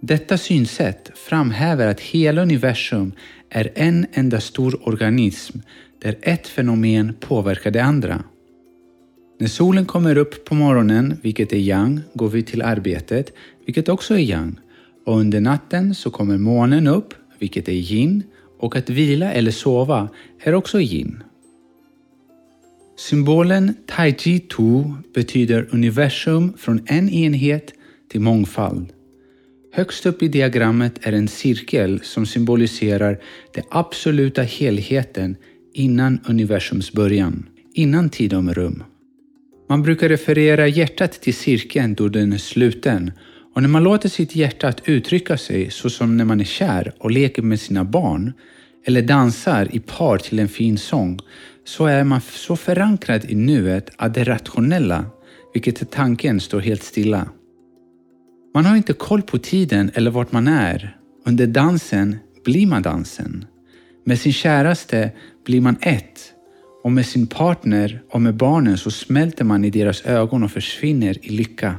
Detta 0.00 0.38
synsätt 0.38 1.10
framhäver 1.14 1.86
att 1.86 2.00
hela 2.00 2.42
universum 2.42 3.12
är 3.50 3.72
en 3.74 4.06
enda 4.12 4.40
stor 4.40 4.88
organism 4.88 5.58
där 6.02 6.18
ett 6.22 6.46
fenomen 6.46 7.14
påverkar 7.20 7.70
det 7.70 7.82
andra. 7.82 8.24
När 9.40 9.48
solen 9.48 9.86
kommer 9.86 10.18
upp 10.18 10.44
på 10.44 10.54
morgonen, 10.54 11.18
vilket 11.22 11.52
är 11.52 11.56
yang, 11.56 12.00
går 12.14 12.28
vi 12.28 12.42
till 12.42 12.62
arbetet, 12.62 13.32
vilket 13.66 13.88
också 13.88 14.14
är 14.14 14.18
yang. 14.18 14.60
Och 15.06 15.18
under 15.18 15.40
natten 15.40 15.94
så 15.94 16.10
kommer 16.10 16.38
månen 16.38 16.86
upp, 16.86 17.14
vilket 17.38 17.68
är 17.68 17.72
yin, 17.72 18.22
och 18.62 18.76
att 18.76 18.90
vila 18.90 19.32
eller 19.32 19.50
sova 19.50 20.08
är 20.40 20.54
också 20.54 20.80
yin. 20.80 21.22
Symbolen 22.96 23.74
Taiji 23.86 24.38
Tu 24.38 24.84
betyder 25.14 25.68
universum 25.70 26.52
från 26.58 26.80
en 26.86 27.08
enhet 27.08 27.72
till 28.10 28.20
mångfald. 28.20 28.92
Högst 29.72 30.06
upp 30.06 30.22
i 30.22 30.28
diagrammet 30.28 31.06
är 31.06 31.12
en 31.12 31.28
cirkel 31.28 32.00
som 32.02 32.26
symboliserar 32.26 33.18
den 33.54 33.64
absoluta 33.70 34.42
helheten 34.42 35.36
innan 35.74 36.20
universums 36.28 36.92
början, 36.92 37.48
innan 37.74 38.10
tid 38.10 38.34
och 38.34 38.54
rum. 38.54 38.82
Man 39.68 39.82
brukar 39.82 40.08
referera 40.08 40.68
hjärtat 40.68 41.12
till 41.12 41.34
cirkeln 41.34 41.94
då 41.94 42.08
den 42.08 42.32
är 42.32 42.38
sluten 42.38 43.10
och 43.54 43.62
när 43.62 43.68
man 43.68 43.82
låter 43.82 44.08
sitt 44.08 44.36
hjärta 44.36 44.68
att 44.68 44.88
uttrycka 44.88 45.36
sig 45.36 45.70
så 45.70 45.90
som 45.90 46.16
när 46.16 46.24
man 46.24 46.40
är 46.40 46.44
kär 46.44 46.92
och 46.98 47.10
leker 47.10 47.42
med 47.42 47.60
sina 47.60 47.84
barn 47.84 48.32
eller 48.86 49.02
dansar 49.02 49.68
i 49.72 49.80
par 49.80 50.18
till 50.18 50.38
en 50.38 50.48
fin 50.48 50.78
sång 50.78 51.18
så 51.64 51.86
är 51.86 52.04
man 52.04 52.20
så 52.20 52.56
förankrad 52.56 53.24
i 53.30 53.34
nuet 53.34 53.90
att 53.96 54.14
det 54.14 54.24
rationella, 54.24 55.04
vilket 55.54 55.82
är 55.82 55.86
tanken, 55.86 56.40
står 56.40 56.60
helt 56.60 56.82
stilla. 56.82 57.28
Man 58.54 58.64
har 58.64 58.76
inte 58.76 58.92
koll 58.92 59.22
på 59.22 59.38
tiden 59.38 59.90
eller 59.94 60.10
vart 60.10 60.32
man 60.32 60.48
är. 60.48 60.96
Under 61.24 61.46
dansen 61.46 62.16
blir 62.44 62.66
man 62.66 62.82
dansen. 62.82 63.44
Med 64.04 64.18
sin 64.18 64.32
käraste 64.32 65.10
blir 65.46 65.60
man 65.60 65.76
ett 65.80 66.32
och 66.84 66.92
med 66.92 67.06
sin 67.06 67.26
partner 67.26 68.02
och 68.10 68.22
med 68.22 68.34
barnen 68.34 68.78
så 68.78 68.90
smälter 68.90 69.44
man 69.44 69.64
i 69.64 69.70
deras 69.70 70.06
ögon 70.06 70.42
och 70.42 70.50
försvinner 70.50 71.26
i 71.26 71.28
lycka. 71.28 71.74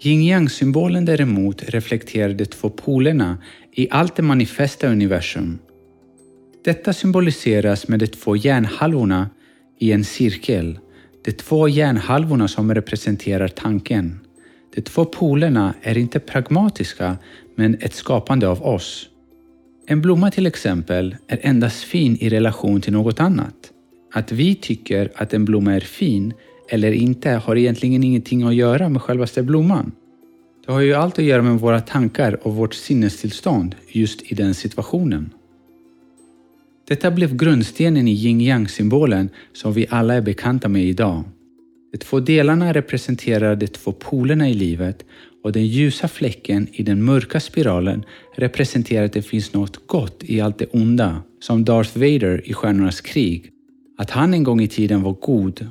Yin 0.00 0.22
yang-symbolen 0.22 1.04
däremot 1.04 1.62
reflekterar 1.62 2.34
de 2.34 2.44
två 2.44 2.70
polerna 2.70 3.38
i 3.72 3.88
allt 3.90 4.16
det 4.16 4.22
manifesta 4.22 4.88
universum. 4.88 5.58
Detta 6.64 6.92
symboliseras 6.92 7.88
med 7.88 8.00
de 8.00 8.06
två 8.06 8.36
hjärnhalvorna 8.36 9.30
i 9.78 9.92
en 9.92 10.04
cirkel. 10.04 10.78
De 11.24 11.32
två 11.32 11.68
hjärnhalvorna 11.68 12.48
som 12.48 12.74
representerar 12.74 13.48
tanken. 13.48 14.20
De 14.74 14.82
två 14.82 15.04
polerna 15.04 15.74
är 15.82 15.98
inte 15.98 16.20
pragmatiska 16.20 17.16
men 17.56 17.74
ett 17.80 17.94
skapande 17.94 18.48
av 18.48 18.62
oss. 18.62 19.08
En 19.86 20.02
blomma 20.02 20.30
till 20.30 20.46
exempel 20.46 21.16
är 21.28 21.38
endast 21.42 21.82
fin 21.82 22.16
i 22.20 22.28
relation 22.28 22.80
till 22.80 22.92
något 22.92 23.20
annat. 23.20 23.72
Att 24.12 24.32
vi 24.32 24.54
tycker 24.54 25.12
att 25.14 25.34
en 25.34 25.44
blomma 25.44 25.74
är 25.74 25.80
fin 25.80 26.34
eller 26.68 26.92
inte 26.92 27.30
har 27.30 27.56
egentligen 27.56 28.04
ingenting 28.04 28.42
att 28.42 28.54
göra 28.54 28.88
med 28.88 29.02
självaste 29.02 29.42
blomman. 29.42 29.92
Det 30.66 30.72
har 30.72 30.80
ju 30.80 30.94
allt 30.94 31.18
att 31.18 31.24
göra 31.24 31.42
med 31.42 31.60
våra 31.60 31.80
tankar 31.80 32.38
och 32.42 32.54
vårt 32.54 32.74
sinnestillstånd 32.74 33.74
just 33.88 34.32
i 34.32 34.34
den 34.34 34.54
situationen. 34.54 35.30
Detta 36.88 37.10
blev 37.10 37.36
grundstenen 37.36 38.08
i 38.08 38.12
yin 38.12 38.40
yang-symbolen 38.40 39.28
som 39.52 39.72
vi 39.72 39.86
alla 39.90 40.14
är 40.14 40.20
bekanta 40.20 40.68
med 40.68 40.84
idag. 40.84 41.24
De 41.92 41.98
två 41.98 42.20
delarna 42.20 42.72
representerar 42.72 43.56
de 43.56 43.66
två 43.66 43.92
polerna 43.92 44.48
i 44.48 44.54
livet 44.54 45.04
och 45.44 45.52
den 45.52 45.66
ljusa 45.66 46.08
fläcken 46.08 46.66
i 46.72 46.82
den 46.82 47.04
mörka 47.04 47.40
spiralen 47.40 48.04
representerar 48.36 49.04
att 49.04 49.12
det 49.12 49.22
finns 49.22 49.52
något 49.52 49.86
gott 49.86 50.24
i 50.24 50.40
allt 50.40 50.58
det 50.58 50.66
onda, 50.66 51.22
som 51.40 51.64
Darth 51.64 51.98
Vader 51.98 52.42
i 52.44 52.52
Stjärnornas 52.52 53.00
krig. 53.00 53.50
Att 53.98 54.10
han 54.10 54.34
en 54.34 54.44
gång 54.44 54.60
i 54.60 54.68
tiden 54.68 55.02
var 55.02 55.12
god 55.12 55.70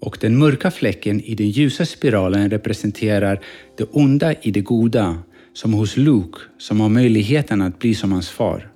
och 0.00 0.18
den 0.20 0.38
mörka 0.38 0.70
fläcken 0.70 1.20
i 1.20 1.34
den 1.34 1.50
ljusa 1.50 1.86
spiralen 1.86 2.50
representerar 2.50 3.40
det 3.76 3.84
onda 3.84 4.34
i 4.42 4.50
det 4.50 4.60
goda, 4.60 5.22
som 5.52 5.72
hos 5.72 5.96
Luke 5.96 6.38
som 6.58 6.80
har 6.80 6.88
möjligheten 6.88 7.62
att 7.62 7.78
bli 7.78 7.94
som 7.94 8.12
hans 8.12 8.30
far. 8.30 8.72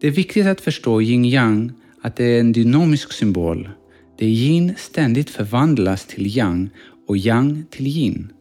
Det 0.00 0.06
är 0.06 0.10
viktigt 0.10 0.46
att 0.46 0.60
förstå 0.60 1.00
yin-yang, 1.00 1.72
att 2.00 2.16
det 2.16 2.24
är 2.24 2.40
en 2.40 2.52
dynamisk 2.52 3.12
symbol 3.12 3.68
där 4.18 4.26
yin 4.26 4.74
ständigt 4.78 5.30
förvandlas 5.30 6.06
till 6.06 6.36
yang 6.36 6.70
och 7.08 7.16
yang 7.16 7.64
till 7.70 7.86
yin. 7.86 8.32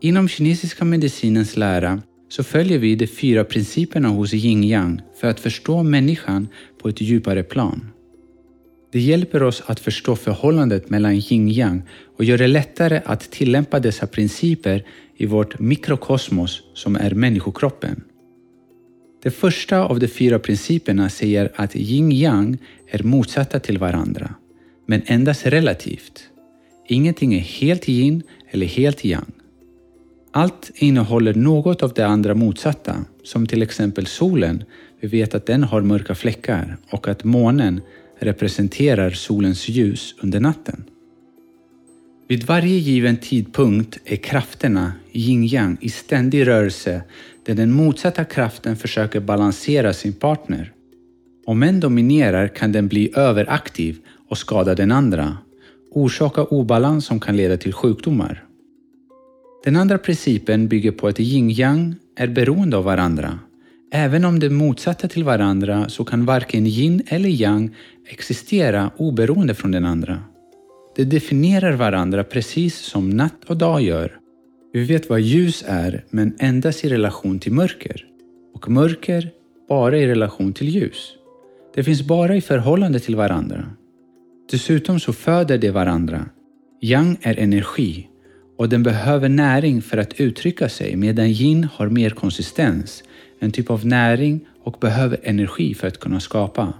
Inom 0.00 0.28
kinesiska 0.28 0.84
medicinens 0.84 1.56
lära 1.56 2.02
så 2.28 2.44
följer 2.44 2.78
vi 2.78 2.96
de 2.96 3.06
fyra 3.06 3.44
principerna 3.44 4.08
hos 4.08 4.34
yin-yang 4.34 5.00
för 5.20 5.28
att 5.28 5.40
förstå 5.40 5.82
människan 5.82 6.48
på 6.82 6.88
ett 6.88 7.00
djupare 7.00 7.42
plan. 7.42 7.90
Det 8.92 9.00
hjälper 9.00 9.42
oss 9.42 9.62
att 9.66 9.80
förstå 9.80 10.16
förhållandet 10.16 10.90
mellan 10.90 11.14
yin-yang 11.14 11.82
och 12.16 12.24
gör 12.24 12.38
det 12.38 12.46
lättare 12.46 13.00
att 13.04 13.30
tillämpa 13.30 13.80
dessa 13.80 14.06
principer 14.06 14.84
i 15.16 15.26
vårt 15.26 15.58
mikrokosmos 15.58 16.62
som 16.74 16.96
är 16.96 17.10
människokroppen. 17.10 18.04
Det 19.22 19.30
första 19.30 19.84
av 19.84 19.98
de 19.98 20.08
fyra 20.08 20.38
principerna 20.38 21.08
säger 21.08 21.52
att 21.56 21.76
yin-yang 21.76 22.58
är 22.88 23.02
motsatta 23.02 23.60
till 23.60 23.78
varandra, 23.78 24.34
men 24.86 25.02
endast 25.06 25.46
relativt. 25.46 26.22
Ingenting 26.88 27.34
är 27.34 27.40
helt 27.40 27.88
yin 27.88 28.22
eller 28.50 28.66
helt 28.66 29.04
yang. 29.04 29.32
Allt 30.32 30.70
innehåller 30.74 31.34
något 31.34 31.82
av 31.82 31.92
det 31.92 32.06
andra 32.06 32.34
motsatta, 32.34 33.04
som 33.22 33.46
till 33.46 33.62
exempel 33.62 34.06
solen. 34.06 34.64
Vi 35.00 35.08
vet 35.08 35.34
att 35.34 35.46
den 35.46 35.64
har 35.64 35.82
mörka 35.82 36.14
fläckar 36.14 36.76
och 36.90 37.08
att 37.08 37.24
månen 37.24 37.80
representerar 38.22 39.10
solens 39.10 39.68
ljus 39.68 40.14
under 40.20 40.40
natten. 40.40 40.84
Vid 42.28 42.44
varje 42.44 42.78
given 42.78 43.16
tidpunkt 43.16 43.98
är 44.04 44.16
krafterna, 44.16 44.92
yin-yang, 45.12 45.76
i 45.80 45.88
ständig 45.88 46.46
rörelse 46.46 47.02
där 47.46 47.54
den 47.54 47.72
motsatta 47.72 48.24
kraften 48.24 48.76
försöker 48.76 49.20
balansera 49.20 49.92
sin 49.92 50.12
partner. 50.12 50.72
Om 51.46 51.62
en 51.62 51.80
dominerar 51.80 52.48
kan 52.48 52.72
den 52.72 52.88
bli 52.88 53.12
överaktiv 53.14 53.98
och 54.28 54.38
skada 54.38 54.74
den 54.74 54.92
andra, 54.92 55.38
orsaka 55.90 56.44
obalans 56.44 57.06
som 57.06 57.20
kan 57.20 57.36
leda 57.36 57.56
till 57.56 57.72
sjukdomar. 57.72 58.44
Den 59.64 59.76
andra 59.76 59.98
principen 59.98 60.68
bygger 60.68 60.92
på 60.92 61.06
att 61.06 61.20
yin-yang 61.20 61.94
är 62.16 62.26
beroende 62.26 62.76
av 62.76 62.84
varandra. 62.84 63.38
Även 63.94 64.24
om 64.24 64.38
de 64.38 64.46
är 64.46 64.50
motsatta 64.50 65.08
till 65.08 65.24
varandra 65.24 65.88
så 65.88 66.04
kan 66.04 66.24
varken 66.24 66.66
yin 66.66 67.02
eller 67.06 67.28
yang 67.28 67.74
existera 68.08 68.90
oberoende 68.96 69.54
från 69.54 69.70
den 69.70 69.84
andra. 69.84 70.22
De 70.96 71.04
definierar 71.04 71.72
varandra 71.72 72.24
precis 72.24 72.76
som 72.76 73.10
natt 73.10 73.44
och 73.46 73.56
dag 73.56 73.82
gör. 73.82 74.18
Vi 74.72 74.84
vet 74.84 75.08
vad 75.08 75.20
ljus 75.20 75.64
är, 75.66 76.04
men 76.10 76.36
endast 76.38 76.84
i 76.84 76.88
relation 76.88 77.38
till 77.38 77.52
mörker. 77.52 78.04
Och 78.54 78.70
mörker 78.70 79.30
bara 79.68 79.98
i 79.98 80.06
relation 80.06 80.52
till 80.52 80.68
ljus. 80.68 81.12
Det 81.74 81.84
finns 81.84 82.02
bara 82.02 82.36
i 82.36 82.40
förhållande 82.40 83.00
till 83.00 83.16
varandra. 83.16 83.64
Dessutom 84.50 85.00
så 85.00 85.12
föder 85.12 85.58
de 85.58 85.70
varandra. 85.70 86.26
Yang 86.80 87.16
är 87.22 87.38
energi 87.38 88.08
och 88.58 88.68
den 88.68 88.82
behöver 88.82 89.28
näring 89.28 89.82
för 89.82 89.98
att 89.98 90.20
uttrycka 90.20 90.68
sig 90.68 90.96
medan 90.96 91.28
yin 91.28 91.64
har 91.64 91.88
mer 91.88 92.10
konsistens, 92.10 93.04
en 93.42 93.52
typ 93.52 93.70
av 93.70 93.86
näring 93.86 94.40
och 94.62 94.76
behöver 94.80 95.18
energi 95.22 95.74
för 95.74 95.88
att 95.88 96.00
kunna 96.00 96.20
skapa. 96.20 96.72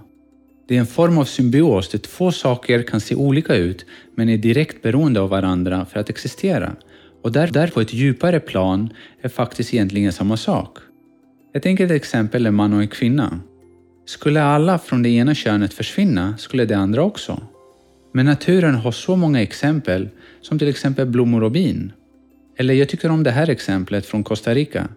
Det 0.67 0.75
är 0.75 0.79
en 0.79 0.85
form 0.85 1.17
av 1.17 1.25
symbios 1.25 1.89
där 1.89 1.99
två 1.99 2.31
saker 2.31 2.83
kan 2.83 3.01
se 3.01 3.15
olika 3.15 3.55
ut 3.55 3.85
men 4.15 4.29
är 4.29 4.37
direkt 4.37 4.81
beroende 4.81 5.19
av 5.19 5.29
varandra 5.29 5.85
för 5.85 5.99
att 5.99 6.09
existera. 6.09 6.75
Och 7.23 7.31
där, 7.31 7.47
där 7.47 7.67
på 7.67 7.81
ett 7.81 7.93
djupare 7.93 8.39
plan 8.39 8.93
är 9.21 9.29
faktiskt 9.29 9.73
egentligen 9.73 10.11
samma 10.11 10.37
sak. 10.37 10.77
Ett 11.53 11.65
enkelt 11.65 11.91
exempel 11.91 12.45
är 12.45 12.51
man 12.51 12.73
och 12.73 12.81
en 12.81 12.87
kvinna. 12.87 13.39
Skulle 14.05 14.43
alla 14.43 14.79
från 14.79 15.03
det 15.03 15.09
ena 15.09 15.35
könet 15.35 15.73
försvinna 15.73 16.37
skulle 16.37 16.65
det 16.65 16.77
andra 16.77 17.03
också. 17.03 17.41
Men 18.13 18.25
naturen 18.25 18.75
har 18.75 18.91
så 18.91 19.15
många 19.15 19.41
exempel, 19.41 20.09
som 20.41 20.59
till 20.59 20.67
exempel 20.67 21.05
blommor 21.07 21.43
och 21.43 21.51
bin. 21.51 21.91
Eller 22.57 22.73
jag 22.73 22.89
tycker 22.89 23.09
om 23.09 23.23
det 23.23 23.31
här 23.31 23.49
exemplet 23.49 24.05
från 24.05 24.23
Costa 24.23 24.53
Rica. 24.53 24.87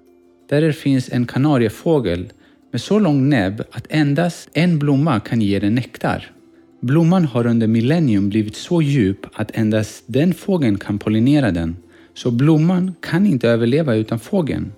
Där 0.49 0.61
det 0.61 0.73
finns 0.73 1.09
en 1.13 1.27
kanariefågel 1.27 2.33
med 2.73 2.81
så 2.81 2.99
lång 2.99 3.29
näbb 3.29 3.63
att 3.71 3.87
endast 3.89 4.49
en 4.53 4.79
blomma 4.79 5.21
kan 5.21 5.41
ge 5.41 5.59
den 5.59 5.75
nektar. 5.75 6.31
Blomman 6.81 7.25
har 7.25 7.47
under 7.47 7.67
millennium 7.67 8.29
blivit 8.29 8.57
så 8.57 8.83
djup 8.83 9.27
att 9.33 9.51
endast 9.57 10.05
den 10.07 10.35
fågeln 10.35 10.79
kan 10.79 10.99
pollinera 10.99 11.51
den, 11.51 11.77
så 12.15 12.31
blomman 12.31 12.95
kan 13.01 13.27
inte 13.27 13.49
överleva 13.49 13.95
utan 13.95 14.19
fågeln. 14.19 14.73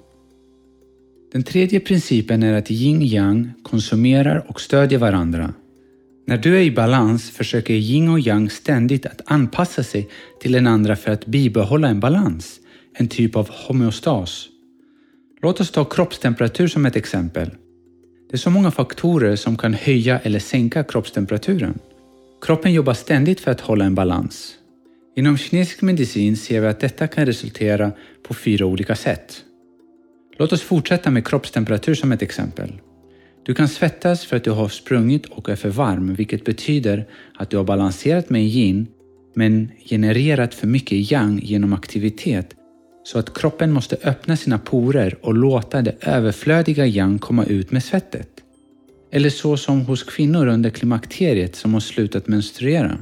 Den 1.33 1.43
tredje 1.43 1.81
principen 1.81 2.43
är 2.43 2.53
att 2.53 2.71
yin-yang 2.71 3.51
konsumerar 3.63 4.45
och 4.49 4.61
stödjer 4.61 4.99
varandra. 4.99 5.55
När 6.27 6.37
du 6.37 6.57
är 6.57 6.63
i 6.63 6.71
balans 6.71 7.31
försöker 7.31 7.75
yin 7.75 8.09
och 8.09 8.21
yang 8.21 8.51
ständigt 8.51 9.07
att 9.07 9.21
anpassa 9.25 9.83
sig 9.83 10.09
till 10.41 10.53
den 10.53 10.67
andra 10.67 10.97
för 10.97 11.11
att 11.11 11.27
bibehålla 11.27 11.89
en 11.89 12.01
balans, 12.01 12.61
en 12.95 13.09
typ 13.09 13.37
av 13.37 13.49
homeostas. 13.51 14.49
Låt 15.41 15.61
oss 15.61 15.71
ta 15.71 15.85
kroppstemperatur 15.85 16.69
som 16.69 16.87
ett 16.87 16.97
exempel. 16.97 17.51
Det 18.31 18.37
är 18.37 18.39
så 18.39 18.51
många 18.51 18.71
faktorer 18.71 19.37
som 19.37 19.57
kan 19.57 19.75
höja 19.75 20.19
eller 20.19 20.39
sänka 20.39 20.85
kroppstemperaturen. 20.85 21.79
Kroppen 22.43 22.73
jobbar 22.73 22.95
ständigt 22.95 23.41
för 23.41 23.51
att 23.51 23.61
hålla 23.61 23.85
en 23.85 23.95
balans. 23.95 24.55
Inom 25.17 25.37
kinesisk 25.37 25.83
medicin 25.83 26.37
ser 26.37 26.61
vi 26.61 26.67
att 26.67 26.81
detta 26.81 27.07
kan 27.07 27.27
resultera 27.27 27.93
på 28.23 28.35
fyra 28.35 28.67
olika 28.67 28.97
sätt. 28.97 29.45
Låt 30.39 30.53
oss 30.53 30.63
fortsätta 30.63 31.11
med 31.11 31.27
kroppstemperatur 31.27 31.95
som 31.95 32.13
ett 32.13 32.23
exempel. 32.23 32.73
Du 33.43 33.55
kan 33.55 33.69
svettas 33.69 34.25
för 34.25 34.37
att 34.37 34.45
du 34.45 34.51
har 34.51 34.69
sprungit 34.69 35.27
och 35.27 35.49
är 35.49 35.57
för 35.57 35.69
varm, 35.69 36.15
vilket 36.15 36.45
betyder 36.45 37.07
att 37.35 37.51
du 37.51 37.57
har 37.57 37.65
balanserat 37.65 38.31
med 38.31 38.45
yin 38.45 38.87
men 39.35 39.71
genererat 39.85 40.55
för 40.55 40.67
mycket 40.67 41.13
yang 41.13 41.41
genom 41.43 41.73
aktivitet 41.73 42.55
så 43.05 43.19
att 43.19 43.39
kroppen 43.39 43.73
måste 43.73 43.97
öppna 44.05 44.37
sina 44.37 44.59
porer 44.59 45.17
och 45.23 45.35
låta 45.35 45.83
det 45.83 45.95
överflödiga 46.01 46.87
yang 46.87 47.19
komma 47.19 47.45
ut 47.45 47.71
med 47.71 47.85
svettet. 47.85 48.29
Eller 49.11 49.31
så 49.31 49.57
som 49.57 49.81
hos 49.81 50.03
kvinnor 50.03 50.47
under 50.47 50.71
klimakteriet 50.71 51.57
som 51.57 51.75
har 51.75 51.81
slutat 51.81 52.29
menstruera, 52.29 52.99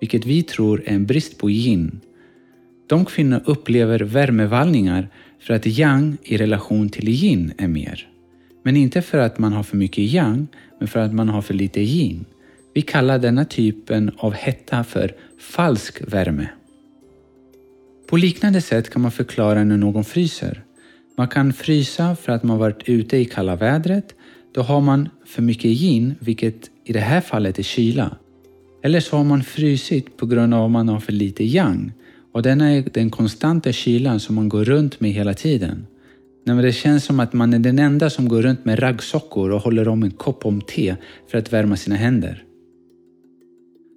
vilket 0.00 0.26
vi 0.26 0.42
tror 0.42 0.82
är 0.86 0.94
en 0.94 1.06
brist 1.06 1.38
på 1.38 1.50
yin. 1.50 2.00
De 2.86 3.04
kvinnor 3.04 3.42
upplever 3.44 4.00
värmevallningar 4.00 5.08
för 5.40 5.54
att 5.54 5.66
yang 5.66 6.16
i 6.22 6.36
relation 6.36 6.88
till 6.88 7.08
yin 7.08 7.52
är 7.58 7.68
mer. 7.68 8.08
Men 8.62 8.76
inte 8.76 9.02
för 9.02 9.18
att 9.18 9.38
man 9.38 9.52
har 9.52 9.62
för 9.62 9.76
mycket 9.76 10.04
yang, 10.04 10.46
men 10.78 10.88
för 10.88 11.00
att 11.00 11.14
man 11.14 11.28
har 11.28 11.42
för 11.42 11.54
lite 11.54 11.80
yin. 11.80 12.24
Vi 12.74 12.82
kallar 12.82 13.18
denna 13.18 13.44
typen 13.44 14.10
av 14.16 14.32
hetta 14.32 14.84
för 14.84 15.14
falsk 15.38 16.00
värme. 16.12 16.48
På 18.10 18.16
liknande 18.16 18.60
sätt 18.60 18.90
kan 18.90 19.02
man 19.02 19.10
förklara 19.10 19.64
när 19.64 19.76
någon 19.76 20.04
fryser. 20.04 20.64
Man 21.16 21.28
kan 21.28 21.52
frysa 21.52 22.16
för 22.16 22.32
att 22.32 22.42
man 22.42 22.58
varit 22.58 22.88
ute 22.88 23.16
i 23.16 23.24
kalla 23.24 23.56
vädret. 23.56 24.14
Då 24.54 24.62
har 24.62 24.80
man 24.80 25.08
för 25.26 25.42
mycket 25.42 25.64
yin, 25.64 26.14
vilket 26.18 26.70
i 26.84 26.92
det 26.92 27.00
här 27.00 27.20
fallet 27.20 27.58
är 27.58 27.62
kyla. 27.62 28.16
Eller 28.82 29.00
så 29.00 29.16
har 29.16 29.24
man 29.24 29.42
frysit 29.42 30.16
på 30.16 30.26
grund 30.26 30.54
av 30.54 30.64
att 30.64 30.70
man 30.70 30.88
har 30.88 31.00
för 31.00 31.12
lite 31.12 31.44
yang 31.44 31.92
och 32.32 32.42
denna 32.42 32.70
är 32.72 32.84
den 32.92 33.10
konstanta 33.10 33.72
kylan 33.72 34.20
som 34.20 34.34
man 34.34 34.48
går 34.48 34.64
runt 34.64 35.00
med 35.00 35.12
hela 35.12 35.34
tiden. 35.34 35.86
När 36.46 36.62
det 36.62 36.72
känns 36.72 37.04
som 37.04 37.20
att 37.20 37.32
man 37.32 37.54
är 37.54 37.58
den 37.58 37.78
enda 37.78 38.10
som 38.10 38.28
går 38.28 38.42
runt 38.42 38.64
med 38.64 38.82
raggsockor 38.82 39.50
och 39.50 39.60
håller 39.60 39.88
om 39.88 40.02
en 40.02 40.10
kopp 40.10 40.46
om 40.46 40.60
te 40.60 40.96
för 41.30 41.38
att 41.38 41.52
värma 41.52 41.76
sina 41.76 41.96
händer. 41.96 42.44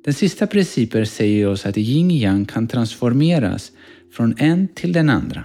Den 0.05 0.13
sista 0.13 0.47
principen 0.47 1.05
säger 1.05 1.47
oss 1.47 1.65
att 1.65 1.77
yin-yang 1.77 2.45
kan 2.45 2.67
transformeras 2.67 3.71
från 4.13 4.35
en 4.37 4.67
till 4.67 4.93
den 4.93 5.09
andra. 5.09 5.43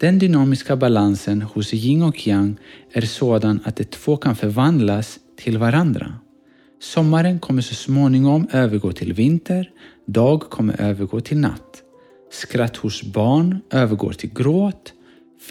Den 0.00 0.18
dynamiska 0.18 0.76
balansen 0.76 1.42
hos 1.42 1.74
yin 1.74 2.02
och 2.02 2.26
yang 2.26 2.56
är 2.92 3.00
sådan 3.00 3.60
att 3.64 3.76
de 3.76 3.84
två 3.84 4.16
kan 4.16 4.36
förvandlas 4.36 5.18
till 5.36 5.58
varandra. 5.58 6.14
Sommaren 6.80 7.38
kommer 7.38 7.62
så 7.62 7.74
småningom 7.74 8.46
övergå 8.52 8.92
till 8.92 9.12
vinter, 9.12 9.70
dag 10.06 10.40
kommer 10.40 10.80
övergå 10.80 11.20
till 11.20 11.38
natt. 11.38 11.82
Skratt 12.30 12.76
hos 12.76 13.02
barn 13.02 13.60
övergår 13.70 14.12
till 14.12 14.30
gråt, 14.34 14.92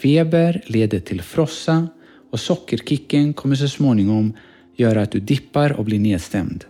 feber 0.02 0.62
leder 0.66 1.00
till 1.00 1.22
frossa 1.22 1.88
och 2.30 2.40
sockerkicken 2.40 3.32
kommer 3.32 3.56
så 3.56 3.68
småningom 3.68 4.32
göra 4.76 5.02
att 5.02 5.10
du 5.10 5.20
dippar 5.20 5.72
och 5.72 5.84
blir 5.84 6.00
nedstämd. 6.00 6.64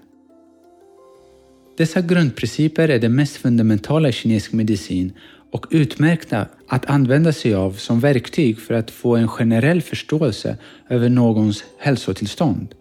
Dessa 1.80 2.00
grundprinciper 2.00 2.88
är 2.88 2.98
det 2.98 3.08
mest 3.08 3.36
fundamentala 3.36 4.08
i 4.08 4.12
kinesisk 4.12 4.52
medicin 4.52 5.12
och 5.50 5.66
utmärkta 5.70 6.46
att 6.66 6.86
använda 6.86 7.32
sig 7.32 7.54
av 7.54 7.72
som 7.72 8.00
verktyg 8.00 8.58
för 8.58 8.74
att 8.74 8.90
få 8.90 9.16
en 9.16 9.28
generell 9.28 9.82
förståelse 9.82 10.56
över 10.88 11.08
någons 11.08 11.64
hälsotillstånd. 11.78 12.74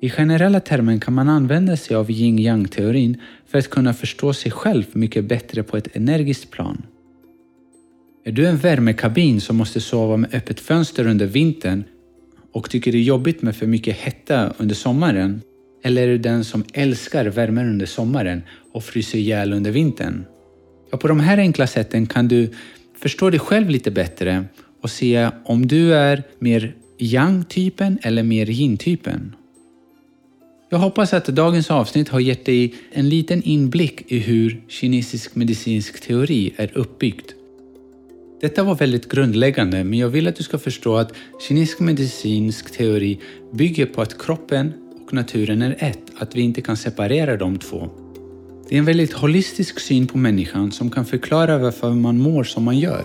I 0.00 0.10
generella 0.10 0.60
termer 0.60 0.98
kan 0.98 1.14
man 1.14 1.28
använda 1.28 1.76
sig 1.76 1.96
av 1.96 2.10
yin-yang-teorin 2.10 3.20
för 3.46 3.58
att 3.58 3.70
kunna 3.70 3.94
förstå 3.94 4.32
sig 4.32 4.52
själv 4.52 4.84
mycket 4.92 5.24
bättre 5.24 5.62
på 5.62 5.76
ett 5.76 5.96
energiskt 5.96 6.50
plan. 6.50 6.82
Är 8.24 8.32
du 8.32 8.46
en 8.46 8.56
värmekabin 8.56 9.40
som 9.40 9.56
måste 9.56 9.80
sova 9.80 10.16
med 10.16 10.34
öppet 10.34 10.60
fönster 10.60 11.06
under 11.06 11.26
vintern 11.26 11.84
och 12.52 12.70
tycker 12.70 12.92
det 12.92 12.98
är 12.98 13.02
jobbigt 13.02 13.42
med 13.42 13.56
för 13.56 13.66
mycket 13.66 13.96
hetta 13.96 14.52
under 14.58 14.74
sommaren? 14.74 15.40
Eller 15.82 16.02
är 16.02 16.06
du 16.06 16.18
den 16.18 16.44
som 16.44 16.64
älskar 16.72 17.24
värmen 17.24 17.68
under 17.68 17.86
sommaren 17.86 18.42
och 18.72 18.84
fryser 18.84 19.18
ihjäl 19.18 19.52
under 19.52 19.70
vintern? 19.70 20.24
Och 20.92 21.00
på 21.00 21.08
de 21.08 21.20
här 21.20 21.38
enkla 21.38 21.66
sätten 21.66 22.06
kan 22.06 22.28
du 22.28 22.50
förstå 22.98 23.30
dig 23.30 23.40
själv 23.40 23.68
lite 23.68 23.90
bättre 23.90 24.44
och 24.80 24.90
se 24.90 25.30
om 25.44 25.66
du 25.66 25.94
är 25.94 26.22
mer 26.38 26.74
yang-typen 26.98 27.98
eller 28.02 28.22
mer 28.22 28.50
yin-typen. 28.50 29.34
Jag 30.70 30.78
hoppas 30.78 31.12
att 31.12 31.26
dagens 31.26 31.70
avsnitt 31.70 32.08
har 32.08 32.20
gett 32.20 32.44
dig 32.44 32.74
en 32.92 33.08
liten 33.08 33.42
inblick 33.42 34.12
i 34.12 34.18
hur 34.18 34.62
kinesisk 34.68 35.34
medicinsk 35.34 36.00
teori 36.00 36.52
är 36.56 36.78
uppbyggd. 36.78 37.30
Detta 38.40 38.62
var 38.62 38.74
väldigt 38.74 39.08
grundläggande, 39.08 39.84
men 39.84 39.98
jag 39.98 40.08
vill 40.08 40.28
att 40.28 40.36
du 40.36 40.42
ska 40.42 40.58
förstå 40.58 40.96
att 40.96 41.12
kinesisk 41.48 41.80
medicinsk 41.80 42.72
teori 42.72 43.18
bygger 43.52 43.86
på 43.86 44.02
att 44.02 44.22
kroppen 44.22 44.72
och 45.06 45.12
naturen 45.12 45.62
är 45.62 45.76
ett, 45.78 46.02
att 46.18 46.36
vi 46.36 46.40
inte 46.40 46.60
kan 46.60 46.76
separera 46.76 47.36
de 47.36 47.58
två. 47.58 47.90
Det 48.68 48.74
är 48.74 48.78
en 48.78 48.84
väldigt 48.84 49.12
holistisk 49.12 49.80
syn 49.80 50.06
på 50.06 50.18
människan 50.18 50.72
som 50.72 50.90
kan 50.90 51.04
förklara 51.04 51.58
varför 51.58 51.90
man 51.90 52.18
mår 52.18 52.44
som 52.44 52.64
man 52.64 52.78
gör. 52.78 53.04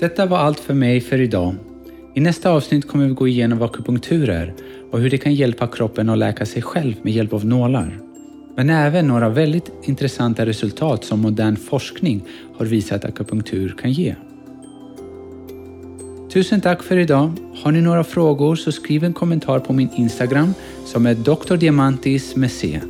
Detta 0.00 0.26
var 0.26 0.38
allt 0.38 0.60
för 0.60 0.74
mig 0.74 1.00
för 1.00 1.20
idag. 1.20 1.54
I 2.14 2.20
nästa 2.20 2.50
avsnitt 2.50 2.88
kommer 2.88 3.06
vi 3.06 3.14
gå 3.14 3.28
igenom 3.28 3.58
vad 3.58 3.70
akupunktur 3.70 4.28
är 4.28 4.54
och 4.90 5.00
hur 5.00 5.10
det 5.10 5.18
kan 5.18 5.34
hjälpa 5.34 5.66
kroppen 5.66 6.08
att 6.08 6.18
läka 6.18 6.46
sig 6.46 6.62
själv 6.62 6.94
med 7.02 7.12
hjälp 7.12 7.32
av 7.32 7.46
nålar. 7.46 7.98
Men 8.56 8.70
även 8.70 9.06
några 9.06 9.28
väldigt 9.28 9.72
intressanta 9.82 10.46
resultat 10.46 11.04
som 11.04 11.20
modern 11.20 11.56
forskning 11.56 12.22
har 12.56 12.66
visat 12.66 13.04
att 13.04 13.10
akupunktur 13.10 13.74
kan 13.80 13.92
ge. 13.92 14.14
Tusen 16.32 16.60
tack 16.60 16.82
för 16.82 16.96
idag. 16.96 17.32
Har 17.62 17.72
ni 17.72 17.80
några 17.80 18.04
frågor 18.04 18.56
så 18.56 18.72
skriv 18.72 19.04
en 19.04 19.12
kommentar 19.12 19.58
på 19.58 19.72
min 19.72 19.88
Instagram 19.96 20.54
som 20.84 21.06
är 21.06 21.14
Dr. 21.14 21.56
Diamantis 21.56 22.36
med 22.36 22.50
C. 22.50 22.80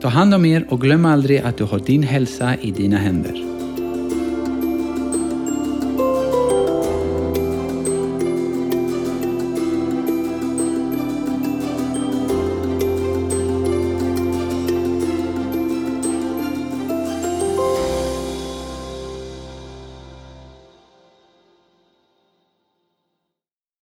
Ta 0.00 0.08
hand 0.08 0.34
om 0.34 0.44
er 0.44 0.64
och 0.68 0.80
glöm 0.80 1.04
aldrig 1.04 1.38
att 1.38 1.56
du 1.56 1.64
har 1.64 1.78
din 1.78 2.02
hälsa 2.02 2.56
i 2.56 2.70
dina 2.70 2.96
händer. 2.96 3.59